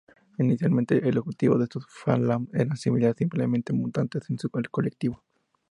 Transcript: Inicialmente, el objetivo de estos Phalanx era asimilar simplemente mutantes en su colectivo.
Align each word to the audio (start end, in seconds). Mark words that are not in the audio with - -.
Inicialmente, 0.39 1.07
el 1.07 1.19
objetivo 1.19 1.59
de 1.59 1.65
estos 1.65 1.85
Phalanx 1.87 2.51
era 2.55 2.73
asimilar 2.73 3.13
simplemente 3.15 3.71
mutantes 3.71 4.27
en 4.31 4.39
su 4.39 4.49
colectivo. 4.49 5.21